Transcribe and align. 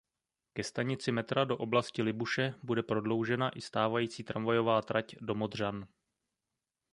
Ke 0.53 0.63
stanici 0.63 1.11
metra 1.17 1.43
do 1.51 1.57
oblasti 1.57 2.03
Libuše 2.03 2.53
bude 2.63 2.83
prodloužena 2.83 3.49
i 3.49 3.61
stávající 3.61 4.23
tramvajová 4.23 4.81
trať 4.81 5.15
do 5.21 5.35
Modřan. 5.35 5.87